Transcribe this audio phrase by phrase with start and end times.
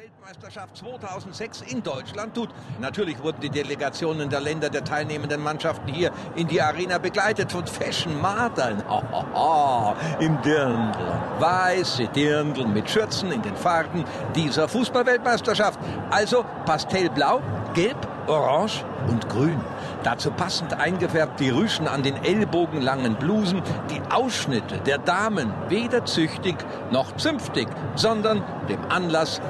[0.00, 2.48] Weltmeisterschaft 2006 in Deutschland tut.
[2.80, 7.66] Natürlich wurden die Delegationen der Länder der teilnehmenden Mannschaften hier in die Arena begleitet von
[7.66, 8.82] Fashion Madern.
[10.20, 11.06] Im Dirndl.
[11.38, 15.78] Weiße Dirndl mit Schürzen in den Farben dieser Fußballweltmeisterschaft.
[16.08, 17.42] Also pastellblau,
[17.74, 17.98] gelb,
[18.30, 19.60] orange und grün.
[20.02, 26.56] Dazu passend eingefärbt die Rüschen an den ellbogenlangen Blusen, die Ausschnitte der Damen weder züchtig
[26.90, 29.40] noch zünftig, sondern dem Anlass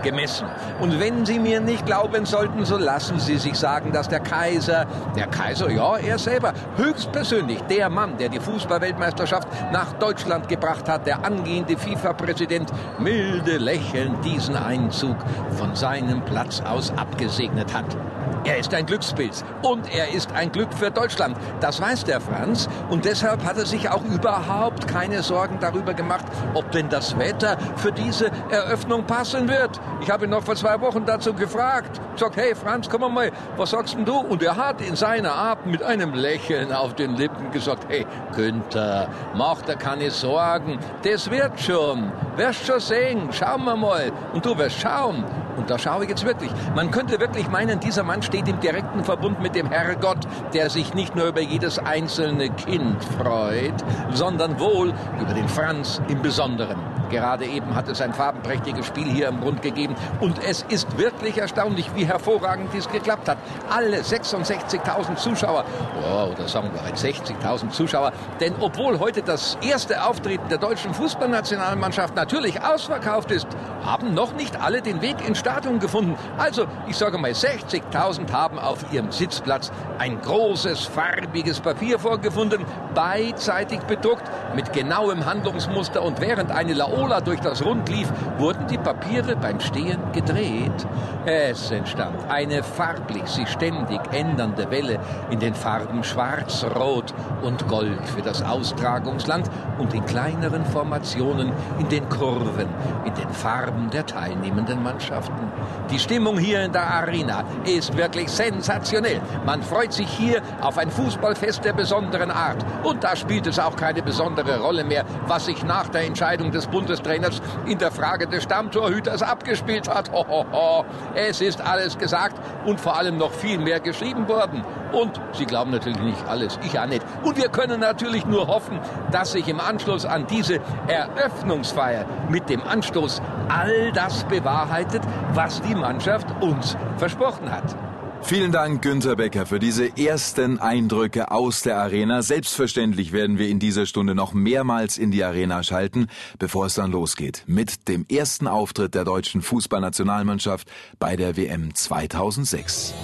[0.00, 0.48] angemessen.
[0.80, 4.86] Und wenn Sie mir nicht glauben sollten, so lassen Sie sich sagen, dass der Kaiser,
[5.16, 11.06] der Kaiser, ja, er selber, höchstpersönlich, der Mann, der die Fußballweltmeisterschaft nach Deutschland gebracht hat,
[11.06, 15.16] der angehende FIFA-Präsident, milde lächelnd diesen Einzug
[15.56, 17.96] von seinem Platz aus abgesegnet hat.
[18.44, 21.36] Er ist ein Glückspilz und er ist ein Glück für Deutschland.
[21.60, 26.24] Das weiß der Franz und deshalb hat er sich auch überhaupt keine Sorgen darüber gemacht,
[26.54, 29.78] ob denn das Wetter für diese Eröffnung passen wird.
[30.00, 32.00] Ich habe ihn noch vor zwei Wochen dazu gefragt.
[32.16, 34.16] Sag, hey Franz, komm mal, was sagst denn du?
[34.16, 39.08] Und er hat in seiner Art mit einem Lächeln auf den Lippen gesagt, hey Günther,
[39.34, 42.10] mach dir keine Sorgen, das wird schon.
[42.36, 44.10] Wirst schon sehen, schauen wir mal.
[44.32, 45.24] Und du wirst schauen.
[45.60, 46.50] Und da schaue ich jetzt wirklich.
[46.74, 50.94] Man könnte wirklich meinen, dieser Mann steht im direkten Verbund mit dem Herrgott, der sich
[50.94, 53.74] nicht nur über jedes einzelne Kind freut,
[54.10, 56.78] sondern wohl über den Franz im Besonderen.
[57.10, 61.38] Gerade eben hat es ein farbenprächtiges Spiel hier im Grund gegeben und es ist wirklich
[61.38, 63.38] erstaunlich, wie hervorragend dies geklappt hat.
[63.68, 65.64] Alle 66.000 Zuschauer,
[66.02, 72.14] oh, oder sagen wir 60.000 Zuschauer, denn obwohl heute das erste Auftreten der deutschen Fußballnationalmannschaft
[72.14, 73.48] natürlich ausverkauft ist,
[73.84, 76.16] haben noch nicht alle den Weg ins Stadion gefunden.
[76.38, 82.64] Also, ich sage mal, 60.000 haben auf ihrem Sitzplatz ein großes farbiges Papier vorgefunden,
[82.94, 84.22] beidseitig bedruckt,
[84.54, 89.58] mit genauem Handlungsmuster und während eine Laola durch das Rund lief, wurden die Papiere beim
[89.58, 90.86] Stehen gedreht.
[91.24, 94.98] Es entstand eine farblich sich ständig ändernde Welle
[95.30, 97.12] in den Farben Schwarz, Rot
[97.42, 102.68] und Gold für das Austragungsland und in kleineren Formationen in den Kurven,
[103.04, 105.52] in den Farben der teilnehmenden Mannschaften.
[105.90, 109.20] Die Stimmung hier in der Arena ist wirklich sensationell.
[109.44, 112.64] Man freut sich hier auf ein Fußballfest der besonderen Art.
[112.84, 116.66] Und da spielt es auch keine besondere Rolle mehr, was sich nach der Entscheidung des
[116.90, 120.10] Bundestrainers in der Frage des Stammtorhüters abgespielt hat.
[120.10, 120.84] Ho, ho, ho.
[121.14, 122.36] Es ist alles gesagt
[122.66, 124.64] und vor allem noch viel mehr geschrieben worden.
[124.92, 127.04] Und Sie glauben natürlich nicht alles, ich auch nicht.
[127.22, 128.80] Und wir können natürlich nur hoffen,
[129.12, 130.58] dass sich im Anschluss an diese
[130.88, 135.02] Eröffnungsfeier mit dem Anstoß all das bewahrheitet,
[135.34, 137.76] was die Mannschaft uns versprochen hat.
[138.22, 142.22] Vielen Dank, Günter Becker, für diese ersten Eindrücke aus der Arena.
[142.22, 146.06] Selbstverständlich werden wir in dieser Stunde noch mehrmals in die Arena schalten,
[146.38, 152.94] bevor es dann losgeht mit dem ersten Auftritt der deutschen Fußballnationalmannschaft bei der WM 2006.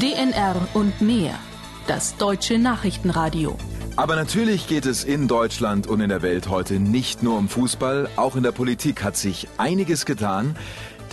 [0.00, 1.38] DNR und mehr.
[1.86, 3.56] Das deutsche Nachrichtenradio.
[3.96, 8.08] Aber natürlich geht es in Deutschland und in der Welt heute nicht nur um Fußball.
[8.16, 10.56] Auch in der Politik hat sich einiges getan.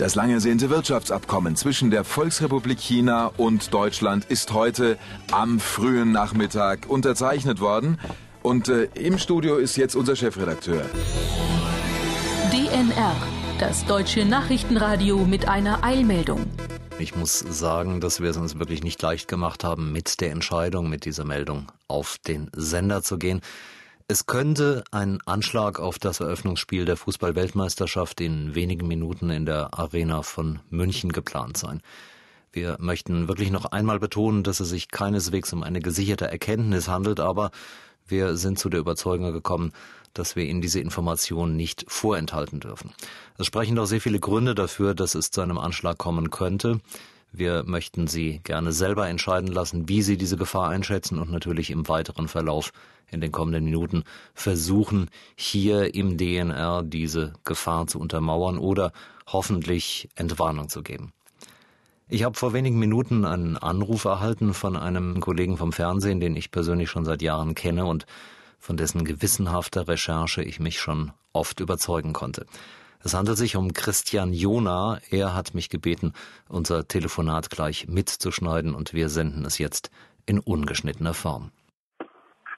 [0.02, 4.98] Das lang ersehnte Wirtschaftsabkommen zwischen der Volksrepublik China und Deutschland ist heute
[5.30, 8.00] am frühen Nachmittag unterzeichnet worden.
[8.42, 10.86] Und äh, im Studio ist jetzt unser Chefredakteur.
[12.50, 13.14] DNR,
[13.60, 16.46] das deutsche Nachrichtenradio mit einer Eilmeldung.
[16.98, 20.90] Ich muss sagen, dass wir es uns wirklich nicht leicht gemacht haben, mit der Entscheidung,
[20.90, 23.40] mit dieser Meldung auf den Sender zu gehen.
[24.08, 30.22] Es könnte ein Anschlag auf das Eröffnungsspiel der Fußball-Weltmeisterschaft in wenigen Minuten in der Arena
[30.22, 31.82] von München geplant sein.
[32.52, 37.20] Wir möchten wirklich noch einmal betonen, dass es sich keineswegs um eine gesicherte Erkenntnis handelt,
[37.20, 37.50] aber
[38.06, 39.72] wir sind zu der Überzeugung gekommen,
[40.12, 42.92] dass wir Ihnen diese Informationen nicht vorenthalten dürfen.
[43.38, 46.80] Es sprechen doch sehr viele Gründe dafür, dass es zu einem Anschlag kommen könnte.
[47.32, 51.88] Wir möchten Sie gerne selber entscheiden lassen, wie Sie diese Gefahr einschätzen und natürlich im
[51.88, 52.72] weiteren Verlauf
[53.10, 54.04] in den kommenden Minuten
[54.34, 58.92] versuchen, hier im DNR diese Gefahr zu untermauern oder
[59.26, 61.12] hoffentlich Entwarnung zu geben.
[62.08, 66.50] Ich habe vor wenigen Minuten einen Anruf erhalten von einem Kollegen vom Fernsehen, den ich
[66.50, 68.04] persönlich schon seit Jahren kenne und
[68.58, 72.44] von dessen gewissenhafter Recherche ich mich schon oft überzeugen konnte.
[73.04, 74.98] Es handelt sich um Christian Jona.
[75.10, 76.12] Er hat mich gebeten,
[76.48, 79.90] unser Telefonat gleich mitzuschneiden und wir senden es jetzt
[80.24, 81.50] in ungeschnittener Form.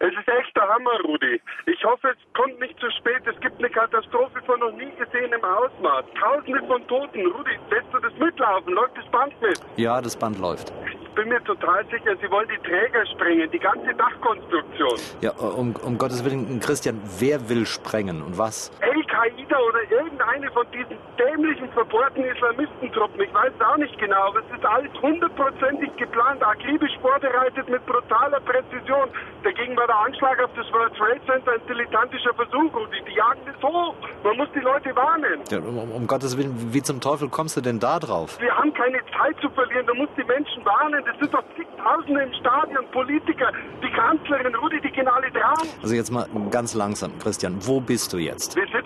[0.00, 1.40] Es ist echt der Hammer, Rudi.
[1.64, 3.22] Ich hoffe, es kommt nicht zu spät.
[3.24, 6.04] Es gibt eine Katastrophe von noch nie gesehenem Ausmaß.
[6.20, 7.24] Tausende von Toten.
[7.26, 8.74] Rudi, lässt du das mitlaufen?
[8.74, 9.58] Läuft das Band mit?
[9.76, 10.74] Ja, das Band läuft.
[10.92, 14.98] Ich bin mir total sicher, sie wollen die Träger sprengen, die ganze Dachkonstruktion.
[15.22, 18.72] Ja, um, um Gottes Willen, Christian, wer will sprengen und was?
[18.82, 19.03] Al-Qaida
[19.54, 23.20] Al-Qaida oder irgendeine von diesen dämlichen, verbohrten Islamistentruppen.
[23.20, 27.84] Ich weiß es auch nicht genau, aber es ist alles hundertprozentig geplant, akribisch vorbereitet mit
[27.86, 29.08] brutaler Präzision.
[29.42, 33.16] Dagegen war der Anschlag auf das World Trade Center ein dilettantischer Versuch und die, die
[33.16, 33.94] jagen das hoch.
[34.22, 35.40] Man muss die Leute warnen.
[35.50, 38.40] Ja, um, um, Gottes Willen, wie zum Teufel kommst du denn da drauf?
[38.40, 41.04] Wir haben keine Zeit zu verlieren, du musst die Menschen warnen.
[41.04, 43.52] Das sind doch zigtausende im Stadion, Politiker,
[43.82, 45.68] die Kanzlerin, Rudi, die gehen alle drauf.
[45.82, 48.56] Also jetzt mal ganz langsam, Christian, wo bist du jetzt?
[48.56, 48.83] Wir im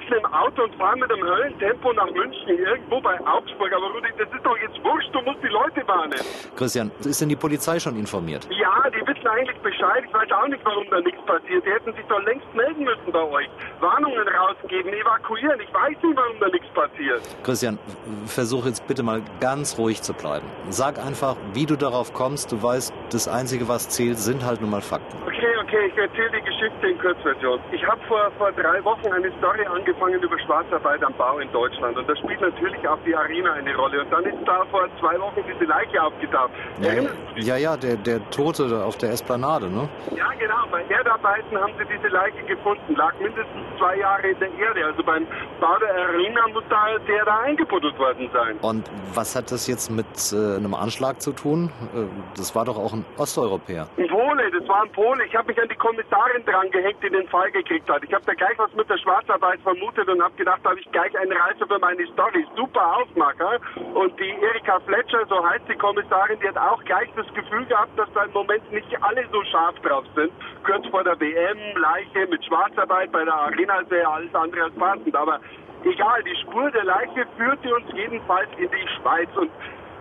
[0.48, 3.70] Auto und fahren mit einem Höllentempo nach München, irgendwo bei Augsburg.
[3.70, 6.18] Aber Rudi, das ist doch jetzt wurscht, du musst die Leute warnen.
[6.56, 8.48] Christian, ist denn die Polizei schon informiert?
[8.50, 10.04] Ja, die wissen eigentlich Bescheid.
[10.06, 11.66] Ich weiß auch nicht, warum da nichts passiert.
[11.66, 13.48] Die hätten sich doch längst melden müssen bei euch.
[13.80, 15.60] Warnungen rausgeben, evakuieren.
[15.60, 17.20] Ich weiß nicht, warum da nichts passiert.
[17.42, 17.78] Christian,
[18.26, 20.46] versuch jetzt bitte mal ganz ruhig zu bleiben.
[20.70, 22.52] Sag einfach, wie du darauf kommst.
[22.52, 25.18] Du weißt, das Einzige, was zählt, sind halt nun mal Fakten.
[25.26, 27.60] Okay, okay, ich erzähle die Geschichte in Kurzversion.
[27.72, 31.96] Ich habe vor, vor drei Wochen eine Story angefangen über Schwarzarbeit am Bau in Deutschland.
[31.96, 34.02] Und da spielt natürlich auch die Arena eine Rolle.
[34.02, 36.50] Und dann ist da vor zwei Wochen diese Leiche aufgetaucht.
[36.80, 36.92] Ja,
[37.36, 39.88] ja, ja, der, der Tote auf der Esplanade, ne?
[40.16, 40.64] Ja, genau.
[40.70, 42.94] Bei Erdarbeiten haben sie diese Leiche gefunden.
[42.96, 44.86] Lag mindestens zwei Jahre in der Erde.
[44.86, 45.26] Also beim
[45.60, 48.56] Bau der Arena muss da der da eingebuddelt worden sein.
[48.62, 51.70] Und was hat das jetzt mit äh, einem Anschlag zu tun?
[51.94, 52.04] Äh,
[52.36, 53.86] das war doch auch ein Osteuropäer.
[53.96, 55.24] Ein Pole, das war ein Pole.
[55.26, 58.02] Ich habe mich an die Kommissarin dran gehängt, die den Fall gekriegt hat.
[58.04, 60.90] Ich habe da gleich was mit der Schwarzarbeit vermutet und habe gedacht, da habe ich
[60.92, 62.46] gleich eine Reise für meine Story.
[62.56, 63.58] Super Aufmacher.
[63.94, 67.98] Und die Erika Fletcher, so heißt die Kommissarin, die hat auch gleich das Gefühl gehabt,
[67.98, 70.32] dass da im Moment nicht alle so scharf drauf sind.
[70.64, 75.14] Kurz vor der WM, Leiche mit Schwarzarbeit bei der Arena ja alles andere als passend.
[75.14, 75.40] Aber
[75.84, 79.28] egal, die Spur der Leiche führte uns jedenfalls in die Schweiz.
[79.36, 79.50] Und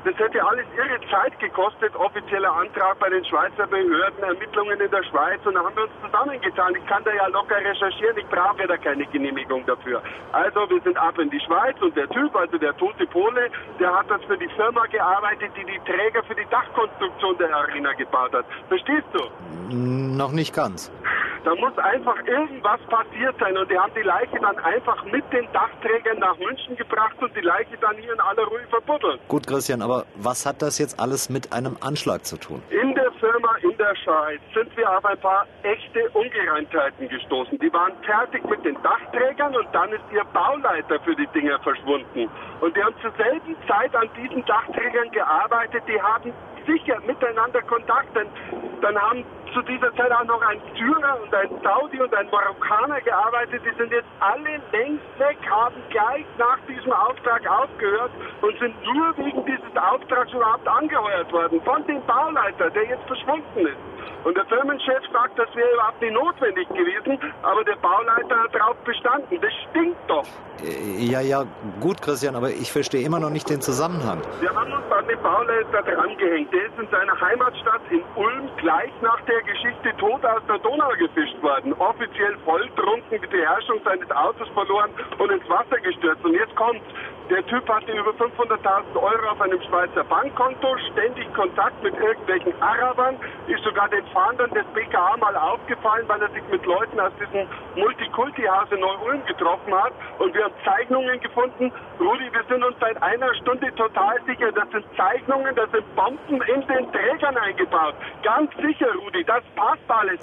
[0.08, 5.04] das hätte alles irre Zeit gekostet, offizieller Antrag bei den Schweizer Behörden, Ermittlungen in der
[5.04, 6.76] Schweiz und da haben wir uns zusammengetan.
[6.76, 10.02] Ich kann da ja locker recherchieren, ich brauche da keine Genehmigung dafür.
[10.32, 13.50] Also wir sind ab in die Schweiz und der Typ, also der tote Pole,
[13.80, 17.92] der hat das für die Firma gearbeitet, die die Träger für die Dachkonstruktion der Arena
[17.94, 18.46] gebaut hat.
[18.70, 19.76] Verstehst du?
[19.76, 20.90] Noch nicht ganz.
[21.44, 25.48] Da muss einfach irgendwas passiert sein und die haben die Leiche dann einfach mit den
[25.54, 29.20] Dachträgern nach München gebracht und die Leiche dann hier in aller Ruhe verbuddelt.
[29.28, 32.62] Gut, Christian, aber was hat das jetzt alles mit einem Anschlag zu tun?
[32.70, 37.58] In der Firma in der Schweiz sind wir auf ein paar echte Ungereimtheiten gestoßen.
[37.60, 42.30] Die waren fertig mit den Dachträgern und dann ist ihr Bauleiter für die Dinger verschwunden.
[42.62, 45.84] Und die haben zur selben Zeit an diesen Dachträgern gearbeitet.
[45.88, 46.34] Die haben
[46.66, 48.28] sicher miteinander Kontakt, denn
[48.82, 49.24] dann haben
[49.54, 53.62] zu dieser Zeit auch noch ein Syrer und ein Saudi und ein Marokkaner gearbeitet.
[53.66, 58.12] Die sind jetzt alle längst weg, haben gleich nach diesem Auftrag aufgehört
[58.42, 63.68] und sind nur wegen dieses Auftrags überhaupt angeheuert worden von dem Bauleiter, der jetzt verschwunden
[63.68, 63.78] ist.
[64.24, 68.76] Und der Firmenchef sagt, das wäre überhaupt nicht notwendig gewesen, aber der Bauleiter hat darauf
[68.84, 69.40] bestanden.
[69.40, 70.26] Das stinkt doch.
[70.98, 71.46] Ja, ja,
[71.80, 74.22] gut, Christian, aber ich verstehe immer noch nicht den Zusammenhang.
[74.40, 76.52] Wir haben uns an den Bauleiter drangehängt.
[76.52, 80.90] Der ist in seiner Heimatstadt in Ulm gleich nach der Geschichte tot aus der Donau
[80.98, 81.74] gefischt worden.
[81.74, 86.24] Offiziell volltrunken, die Beherrschung seines Autos verloren und ins Wasser gestürzt.
[86.24, 86.82] Und jetzt kommt
[87.30, 93.18] der Typ hatte über 500.000 Euro auf einem Schweizer Bankkonto, ständig Kontakt mit irgendwelchen Arabern,
[93.48, 97.48] ist sogar den Fahndern des BKA mal aufgefallen, weil er sich mit Leuten aus diesem
[97.76, 99.94] Multikulti-Haus in Neu-Ulm getroffen hat.
[100.20, 101.72] Und wir haben Zeichnungen gefunden.
[102.00, 106.42] Rudi, wir sind uns seit einer Stunde total sicher, das sind Zeichnungen, das sind Bomben
[106.42, 107.96] in den Trägern eingebaut.
[108.24, 110.20] Ganz sicher, Rudi, das passt alles.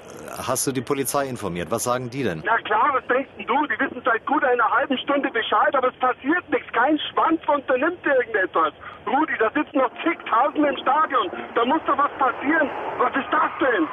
[0.47, 1.69] Hast du die Polizei informiert?
[1.69, 2.41] Was sagen die denn?
[2.45, 3.65] Na klar, was denkst denn du?
[3.67, 6.71] Die wissen seit gut einer halben Stunde Bescheid, aber es passiert nichts.
[6.73, 8.73] Kein Schwanz unternimmt irgendetwas.
[9.07, 11.29] Rudi, da sitzen noch zigtausende im Stadion.
[11.53, 12.69] Da muss doch was passieren.
[12.97, 13.87] Was ist das denn?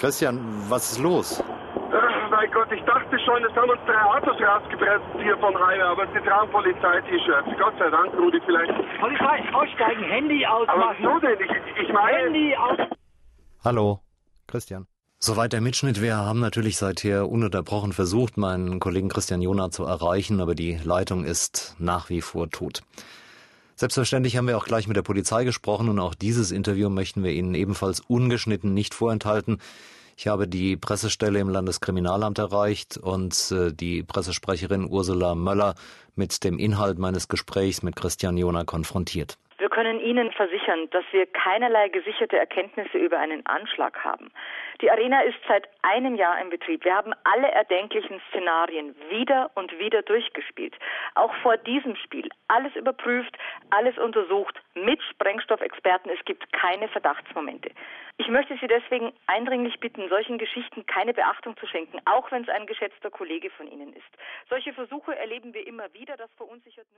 [0.00, 1.42] Christian, was ist los?
[1.90, 5.80] Ach, mein Gott, ich dachte schon, es haben uns drei Autos rausgepresst hier vom Highway,
[5.82, 7.48] aber sie tragen Polizei-T-Shirts.
[7.58, 8.72] Gott sei Dank, Rudi, vielleicht.
[9.00, 10.96] Polizei, aussteigen, Handy Aber ausmachen.
[10.98, 11.38] wieso denn?
[11.40, 12.18] Ich, ich meine...
[12.18, 12.78] Handy aus.
[13.64, 14.00] Hallo,
[14.46, 14.86] Christian.
[15.20, 16.00] Soweit der Mitschnitt.
[16.00, 21.24] Wir haben natürlich seither ununterbrochen versucht, meinen Kollegen Christian Jona zu erreichen, aber die Leitung
[21.24, 22.82] ist nach wie vor tot.
[23.74, 27.32] Selbstverständlich haben wir auch gleich mit der Polizei gesprochen und auch dieses Interview möchten wir
[27.32, 29.58] Ihnen ebenfalls ungeschnitten nicht vorenthalten.
[30.16, 35.74] Ich habe die Pressestelle im Landeskriminalamt erreicht und äh, die Pressesprecherin Ursula Möller
[36.14, 39.36] mit dem Inhalt meines Gesprächs mit Christian Jona konfrontiert.
[39.58, 44.30] Wir können Ihnen versichern, dass wir keinerlei gesicherte Erkenntnisse über einen Anschlag haben.
[44.80, 46.84] Die Arena ist seit einem Jahr in Betrieb.
[46.84, 50.76] Wir haben alle erdenklichen Szenarien wieder und wieder durchgespielt.
[51.16, 53.36] Auch vor diesem Spiel alles überprüft,
[53.70, 56.12] alles untersucht mit Sprengstoffexperten.
[56.12, 57.70] Es gibt keine Verdachtsmomente.
[58.18, 62.48] Ich möchte Sie deswegen eindringlich bitten, solchen Geschichten keine Beachtung zu schenken, auch wenn es
[62.48, 64.10] ein geschätzter Kollege von Ihnen ist.
[64.48, 66.16] Solche Versuche erleben wir immer wieder.
[66.16, 66.96] Das verunsichert nur